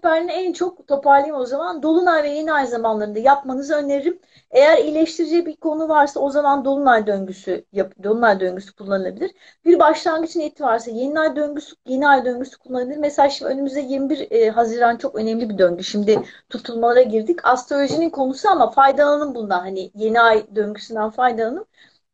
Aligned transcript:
rehberliğini 0.00 0.32
en 0.32 0.52
çok 0.52 0.88
toparlayayım 0.88 1.36
o 1.36 1.44
zaman. 1.46 1.82
Dolunay 1.82 2.22
ve 2.22 2.28
yeni 2.28 2.52
ay 2.52 2.66
zamanlarında 2.66 3.18
yapmanızı 3.18 3.74
öneririm. 3.74 4.18
Eğer 4.50 4.78
iyileştirici 4.78 5.46
bir 5.46 5.56
konu 5.56 5.88
varsa 5.88 6.20
o 6.20 6.30
zaman 6.30 6.64
dolunay 6.64 7.06
döngüsü 7.06 7.64
yap, 7.72 7.92
dolunay 8.02 8.40
döngüsü 8.40 8.72
kullanılabilir. 8.76 9.30
Bir 9.64 9.78
başlangıç 9.78 10.36
niyeti 10.36 10.62
varsa 10.62 10.90
yeni 10.90 11.20
ay 11.20 11.36
döngüsü 11.36 11.76
yeni 11.86 12.08
ay 12.08 12.24
döngüsü 12.24 12.58
kullanılabilir. 12.58 12.96
Mesela 12.98 13.28
şimdi 13.30 13.52
önümüzde 13.52 13.80
21 13.80 14.30
e, 14.30 14.50
Haziran 14.50 14.96
çok 14.96 15.14
önemli 15.14 15.48
bir 15.50 15.58
döngü. 15.58 15.84
Şimdi 15.84 16.22
tutulmalara 16.50 17.02
girdik. 17.02 17.40
Astrolojinin 17.44 18.10
konusu 18.10 18.48
ama 18.48 18.70
faydalanın 18.70 19.34
bundan. 19.34 19.60
Hani 19.60 19.90
yeni 19.94 20.20
ay 20.20 20.46
döngüsünden 20.56 21.10
faydalanın 21.10 21.66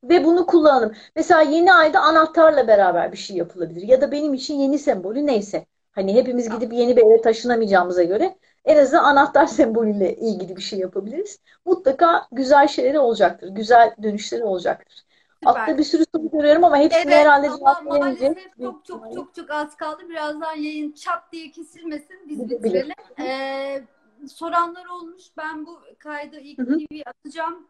ve 0.04 0.24
bunu 0.24 0.46
kullanalım. 0.46 0.92
Mesela 1.16 1.42
yeni 1.42 1.72
ayda 1.72 2.00
anahtarla 2.00 2.68
beraber 2.68 3.12
bir 3.12 3.16
şey 3.16 3.36
yapılabilir. 3.36 3.82
Ya 3.88 4.00
da 4.00 4.12
benim 4.12 4.34
için 4.34 4.54
yeni 4.54 4.78
sembolü 4.78 5.26
neyse. 5.26 5.66
Hani 5.96 6.14
hepimiz 6.14 6.48
gidip 6.50 6.72
yeni 6.72 6.96
bir 6.96 7.02
eve 7.02 7.20
taşınamayacağımıza 7.20 8.02
göre 8.02 8.36
en 8.64 8.76
azından 8.82 9.04
anahtar 9.04 9.46
sembolüyle 9.58 10.16
ilgili 10.16 10.56
bir 10.56 10.62
şey 10.62 10.78
yapabiliriz. 10.78 11.38
Mutlaka 11.64 12.26
güzel 12.32 12.68
şeyleri 12.68 12.98
olacaktır. 12.98 13.48
Güzel 13.48 13.94
dönüşleri 14.02 14.44
olacaktır. 14.44 15.02
Süper. 15.34 15.50
Altta 15.60 15.78
bir 15.78 15.84
sürü 15.84 16.04
soru 16.14 16.30
görüyorum 16.30 16.64
ama 16.64 16.76
hepsine 16.78 17.02
Evet 17.02 17.12
herhalde 17.14 17.46
cevap 17.46 17.86
veremeyeceğiz. 17.86 18.34
maalesef 18.36 18.56
çok 18.62 18.84
çok 18.84 19.14
çok 19.14 19.34
çok 19.34 19.50
az 19.50 19.76
kaldı. 19.76 20.02
Birazdan 20.08 20.54
yayın 20.56 20.92
çat 20.92 21.32
diye 21.32 21.50
kesilmesin. 21.50 22.16
Biz 22.28 22.50
bitirelim. 22.50 22.94
Ee, 23.20 23.82
soranlar 24.28 24.86
olmuş. 24.86 25.22
Ben 25.36 25.66
bu 25.66 25.80
kaydı 25.98 26.40
ilk 26.40 26.58
Hı 26.58 26.62
hı. 26.62 26.78
TV 26.78 27.00
atacağım. 27.06 27.66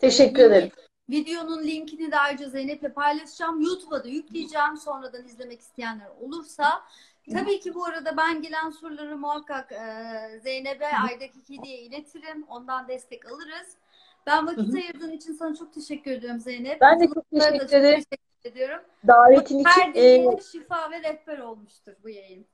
Teşekkür 0.00 0.42
Ee, 0.42 0.46
ederim. 0.46 0.70
Videonun 1.10 1.62
linkini 1.62 2.12
de 2.12 2.16
ayrıca 2.18 2.48
Zeynep'le 2.48 2.94
paylaşacağım. 2.94 3.60
YouTube'a 3.60 4.04
da 4.04 4.08
yükleyeceğim. 4.08 4.76
Sonradan 4.76 5.24
izlemek 5.24 5.60
isteyenler 5.60 6.08
olursa. 6.20 6.82
Tabii 7.32 7.60
ki 7.60 7.74
bu 7.74 7.84
arada 7.84 8.16
ben 8.16 8.42
gelen 8.42 8.70
soruları 8.70 9.16
muhakkak 9.18 9.72
e, 9.72 10.40
Zeynep'e 10.42 10.86
Aydaki 11.10 11.44
Kedi'ye 11.44 11.78
iletirim. 11.78 12.44
Ondan 12.48 12.88
destek 12.88 13.26
alırız. 13.32 13.76
Ben 14.26 14.46
vakit 14.46 14.68
Hı 14.68 14.72
hı. 14.72 14.76
ayırdığın 14.76 15.12
için 15.12 15.32
sana 15.32 15.56
çok 15.56 15.72
teşekkür 15.74 16.10
ediyorum 16.10 16.40
Zeynep. 16.40 16.80
Ben 16.80 17.00
de 17.00 17.06
çok 17.14 17.30
teşekkür 17.30 17.78
ederim. 17.78 18.02
teşekkür 18.10 18.50
ediyorum. 18.50 18.80
Davetin 19.06 19.64
Her 19.64 19.88
için 19.88 19.90
e, 19.90 19.94
dinleyen 19.94 20.38
şifa 20.52 20.90
ve 20.90 21.02
rehber 21.02 21.38
olmuştur 21.38 21.92
bu 22.04 22.08
yayın. 22.08 22.46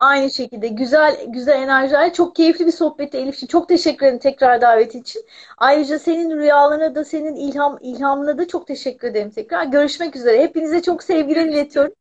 Aynı 0.00 0.30
şekilde 0.30 0.68
güzel 0.68 1.24
güzel 1.26 1.62
enerjiler. 1.62 2.12
Çok 2.12 2.36
keyifli 2.36 2.66
bir 2.66 2.72
sohbetti 2.72 3.16
Elif'ciğim. 3.18 3.48
Çok 3.48 3.68
teşekkür 3.68 4.06
ederim 4.06 4.18
tekrar 4.18 4.60
davet 4.60 4.94
için. 4.94 5.22
Ayrıca 5.58 5.98
senin 5.98 6.36
rüyalarına 6.36 6.94
da 6.94 7.04
senin 7.04 7.34
ilham 7.34 7.78
ilhamına 7.80 8.38
da 8.38 8.48
çok 8.48 8.66
teşekkür 8.66 9.08
ederim 9.08 9.30
tekrar. 9.30 9.64
Görüşmek 9.64 10.16
üzere. 10.16 10.42
Hepinize 10.42 10.82
çok 10.82 11.02
sevgiler 11.02 11.46
iletiyorum. 11.46 11.92